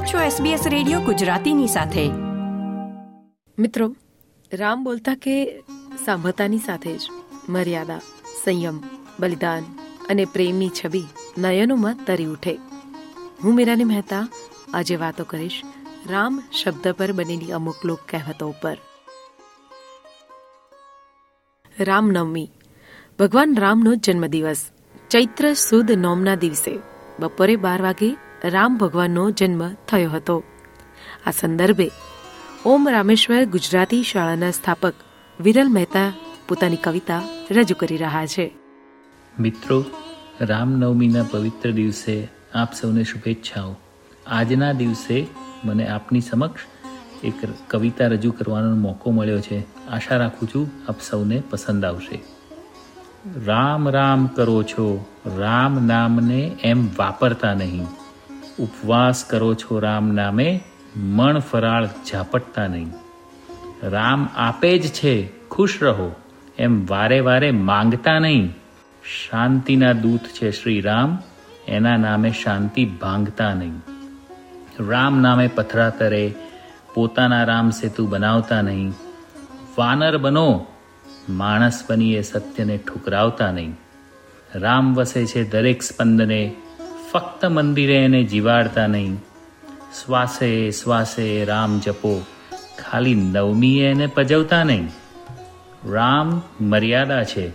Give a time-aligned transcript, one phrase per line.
[0.00, 2.10] આપ છો SBS radio ગુજરાતીની સાથે.
[3.58, 3.96] મિત્રો,
[4.52, 5.60] રામ બોલતા કે
[6.04, 7.00] સાંભળતાની સાથે જ
[7.48, 7.98] મર્યાદા,
[8.44, 8.80] સંયમ,
[9.20, 9.62] બલિદાન
[10.10, 11.04] અને પ્રેમની છબી
[11.38, 12.58] નયનોમાં તરી ઉઠે.
[13.44, 14.28] હું મીરાની મહેતા,
[14.74, 15.62] આજે વાતો કરીશ
[16.06, 18.76] રામ શબ્દ પર બનેલી અમુક લોક કહેવતો ઉપર.
[21.80, 22.50] રામનવમી.
[23.18, 24.70] ભગવાન રામનો જન્મદિવસ.
[25.10, 26.78] ચૈત્ર સુદ નોમના દિવસે
[27.20, 30.42] બપોરે બાર વાગે રામ ભગવાનનો જન્મ થયો હતો.
[31.26, 31.90] આ સંદર્ભે
[32.66, 34.94] ઓમ રામેશ્વર ગુજરાતી શાળાના સ્થાપક
[35.40, 36.12] વિરલ મહેતા
[36.48, 38.54] પોતાની કવિતા રજૂ કરી રહ્યા છે.
[39.40, 39.84] મિત્રો,
[40.40, 43.76] રામનવમીના પવિત્ર દિવસે આપ સૌને શુભેચ્છાઓ.
[44.26, 45.26] આજના દિવસે
[45.64, 46.60] મને આપની સમક્ષ
[47.24, 47.34] એક
[47.68, 49.88] કવિતા રજૂ કરવાનો મોકો મળ્યો છે.
[49.88, 52.20] આશા રાખું છું આપ સૌને પસંદ આવશે.
[53.44, 57.86] રામ રામ કરો છો, રામ નામને એમ વાપરતા નહીં.
[58.60, 60.60] ઉપવાસ કરો છો રામ નામે,
[60.96, 62.92] મણ ફરાળ ઝાપટતા નહીં.
[63.82, 66.14] રામ આપે જ છે, ખુશ રહો,
[66.58, 68.54] એમ વારે વારે માંગતા નહીં.
[69.04, 71.18] શાંતિના દૂત છે શ્રી રામ,
[71.68, 73.82] એના નામે શાંતિ ભાંગતા નહીં.
[74.88, 76.34] રામ નામે પથરા તરે,
[76.94, 78.92] પોતાના રામ સેતુ બનાવતા નહીં.
[79.78, 80.66] વાનર બનો,
[81.28, 83.76] માણસ બનીએ સત્યને ઠુકરાવતા નહીં.
[84.54, 86.54] રામ વસે છે દરેક સ્પંદને
[87.12, 89.14] ફક્ત મંદિરે એને જીવાડતા નહીં.
[90.04, 92.24] શ્વાસે શ્વાસે રામ જપો.
[92.78, 94.88] ખાલી નવમીએ એને પજવતા નહીં.
[95.84, 97.52] રામ મર્યાદા છે.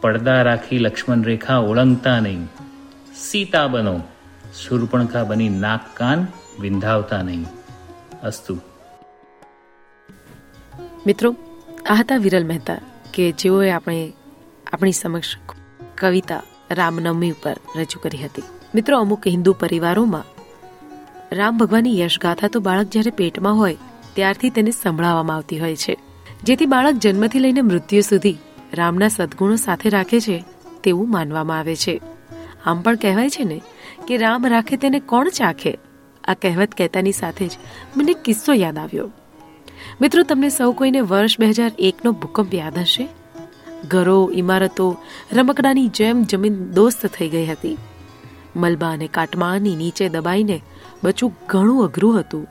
[0.00, 2.48] પડદા રાખી લક્ષ્મણ રેખા ઓળંગતા નહીં.
[3.16, 4.00] સીતા બનો.
[4.68, 6.26] શૂર્પણખા બની નાક કાન
[6.60, 7.46] વિંધાવતા નહીં.
[8.22, 8.58] અસ્તુ.
[11.06, 11.36] મિત્રો,
[11.90, 12.78] આ હતા વિરલ મહેતા
[13.14, 14.12] કે જેઓએ આપણે
[14.72, 15.36] આપણી સમક્ષ
[15.98, 18.42] કવિતા રામનવમી ઉપર રજૂ કરી હતી.
[18.74, 20.24] મિત્રો, અમુક હિન્દુ પરિવારોમાં
[21.32, 23.76] રામ ભગવાનની યશગાથા તો બાળક જ્યારે પેટમાં હોય,
[24.14, 25.96] ત્યારથી તેને સંભળાવવામાં આવતી હોય છે.
[26.44, 28.36] જેથી બાળક જન્મથી લઈને મૃત્યુ સુધી
[28.74, 30.44] રામના સદગુણો સાથે રાખે છે
[30.84, 32.00] તેવું માનવામાં આવે છે.
[32.66, 33.60] આમ પણ કહેવાય છે ને
[34.08, 35.78] કે રામ રાખે તેને કોણ ચાખે?
[36.24, 37.50] આ કહેવત કહેતાની સાથે જ
[37.96, 39.10] મને કિસ્સો યાદ આવ્યો.
[40.00, 43.08] મિત્રો, તમને સૌ કોઈને વર્ષ બે હજાર એકનો ભૂકંપ યાદ હશે?
[43.88, 44.96] ઘરો, ઇમારતો,
[45.32, 47.76] રમકડાની જેમ જમીન દોસ્ત થઈ ગઈ હતી.
[48.58, 50.62] મલબા અને કાટમાળની નીચે દબાઈને
[51.04, 52.46] બચું ઘણું અઘરું હતું.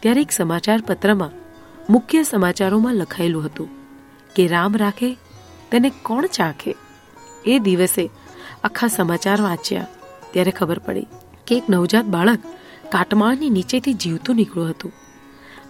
[0.00, 1.30] ત્યારે એક સમાચાર પત્રમાં
[1.92, 3.68] મુખ્ય સમાચારોમાં લખાયેલું હતું
[4.36, 5.16] કે રામ રાખે,
[5.70, 6.74] તેને કોણ ચાખે?
[7.46, 8.10] એ દિવસે
[8.64, 9.86] આખા સમાચાર વાંચ્યા,
[10.30, 11.06] ત્યારે ખબર પડી
[11.46, 12.38] કે એક નવજાત બાળક
[12.92, 14.92] કાટમાળની નીચેથી જીવતું નીકળ્યું હતું.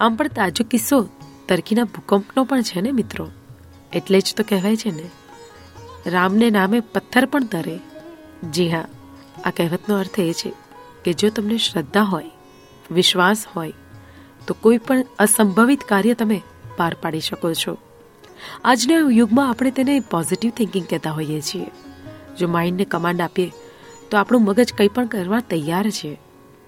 [0.00, 1.08] આમ પણ તાજો કિસ્સો
[1.48, 3.30] તરકીના ભૂકંપનો પણ છે ને મિત્રો?
[3.92, 5.10] એટલે જ તો કહેવાય છે ને.
[6.06, 7.78] રામને નામે પથ્થર પણ તરે.
[8.52, 8.84] જી હા.
[9.44, 10.52] આ કહેવતનો અર્થ એ છે
[11.04, 12.30] કે જો તમને શ્રદ્ધા હોય,
[12.90, 13.72] વિશ્વાસ હોય,
[14.46, 16.42] તો કોઈ પણ અસંભવિત કાર્ય તમે
[16.76, 17.78] પાર પાડી શકો છો.
[18.64, 21.66] આજના યુગમાં આપણે તેને પોઝિટિવ થિંકિંગ કહેતા હોઈએ છીએ.
[22.38, 23.52] જો માઇન્ડને કમાન્ડ આપીએ,
[24.10, 26.20] તો આપણું મગજ કંઈ પણ કરવા તૈયાર છે.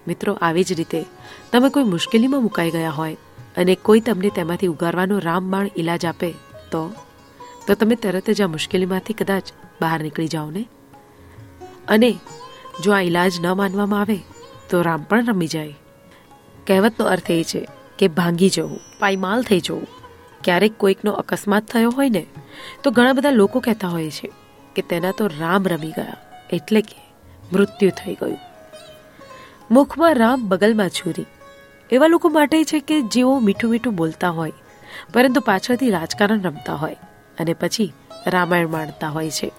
[0.09, 1.05] મિત્રો, આવી જ રીતે
[1.53, 3.17] તમે કોઈ મુશ્કેલીમાં મુકાઈ ગયા હોય
[3.57, 6.31] અને કોઈ તમને તેમાંથી ઉગારવાનો રામબાણ ઇલાજ આપે,
[6.71, 6.95] તો?
[7.67, 9.45] તો તમે તરત જ આ મુશ્કેલીમાંથી કદાચ
[9.81, 10.69] બહાર નીકળી જાઓ ને?
[11.89, 12.19] અને
[12.83, 14.19] જો આ ઇલાજ ન માનવામાં આવે,
[14.71, 15.75] તો રામ પણ રમી જાય.
[16.67, 19.87] કહેવતનો અર્થ એ છે કે ભાંગી જવું, પાયમાલ થઈ જવું.
[20.45, 22.27] ક્યારેક કોઈકનો અકસ્માત થયો હોય ને,
[22.83, 24.33] તો ઘણા બધા લોકો કહેતા હોય છે
[24.75, 26.17] કે તેના તો રામ રમી ગયા,
[26.53, 26.99] એટલે કે
[27.53, 28.39] મૃત્યુ થઈ ગયું.
[29.71, 31.27] મુખમાં રામ બગલમાં છુરી.
[31.91, 34.53] એવા લોકો માટે છે કે જેઓ મીઠું મીઠું બોલતા હોય,
[35.13, 36.97] પરંતુ પાછળથી રાજકારણ રમતા હોય,
[37.39, 37.93] અને પછી
[38.27, 39.53] રામાયણ માણતા હોય છે.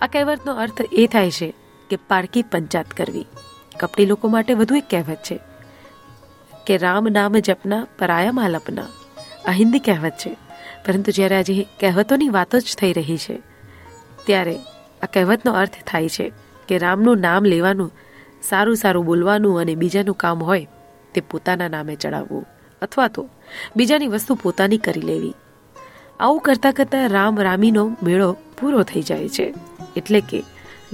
[0.00, 3.26] આ કહેવતનો અર્થ એ થાય છે કે પારકી પંચાત કરવી.
[3.80, 5.36] કપટી લોકો માટે વધુ એક કહેવત છે
[6.66, 8.88] કે રામ નામ જપના પરાયા માલપના
[9.48, 10.32] આ હિન્દી કહેવત છે.
[10.86, 13.36] પરંતુ જ્યારે આજે કહેવતોની વાતો જ થઈ રહી છે,
[14.26, 14.56] ત્યારે
[15.02, 16.32] આ કહેવતનો અર્થ થાય છે
[16.68, 17.90] કે રામનું નામ લેવાનું,
[18.42, 20.68] સારું સારું બોલવાનું અને બીજાનું કામ હોય
[21.14, 22.44] તે પોતાના નામે ચડાવવું.
[22.82, 23.28] અથવા તો
[23.76, 25.34] બીજાની વસ્તુ પોતાની કરી લેવી.
[26.20, 29.54] આવું કરતાં કરતાં રામ રામીનો મેળો પૂરો થઈ જાય છે.
[29.96, 30.42] એટલે કે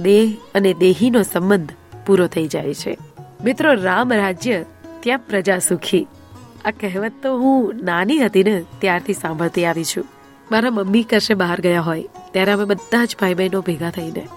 [0.01, 1.71] દેહ અને દેહીનો સંબંધ
[2.05, 2.97] પૂરો થઈ જાય છે.
[3.43, 4.65] મિત્રો, રામ રાજ્ય
[4.99, 6.07] ત્યાં પ્રજા સુખી.
[6.65, 10.05] આ કહેવત તો હું નાની હતી ને ત્યારથી સાંભળતી આવી છું.
[10.51, 14.27] મારા મમ્મી કશે બહાર ગયા હોય, ત્યારે અમે બધા જ ભાઈ બહેનો ભેગા થઈને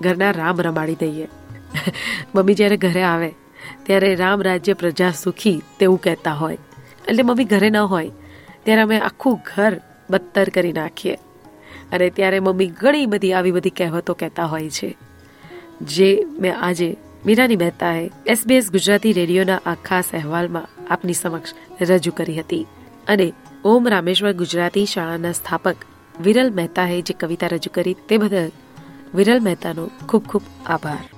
[0.00, 1.28] ઘરના રામ રમાડી દઈએ.
[2.34, 3.34] મમ્મી જ્યારે ઘરે આવે,
[3.82, 6.58] ત્યારે રામ રાજ્ય પ્રજા સુખી તેવું કહેતા હોય.
[7.08, 8.10] એટલે મમ્મી ઘરે ન હોય,
[8.64, 9.80] ત્યારે અમે આખું ઘર
[10.10, 11.14] બદતર કરી નાખીએ.
[11.92, 14.96] અને ત્યારે મમ્મી ઘણી બધી આવી બધી કહેવતો કહેતા હોય છે.
[15.80, 16.96] જે મેં આજે
[17.26, 22.66] મીરાની મહેતાએ એસબીએસ ગુજરાતી રેડિયોના આ ખાસ અહેવાલમાં આપની સમક્ષ રજૂ કરી હતી.
[23.08, 23.32] અને
[23.64, 25.76] ઓમ રામેશ્વર ગુજરાતી શાળાના સ્થાપક
[26.20, 28.50] વિરલ મહેતાએ જે કવિતા રજૂ કરી, તે બદલ
[29.14, 31.17] વિરલ મહેતાનો ખૂબ ખૂબ આભાર.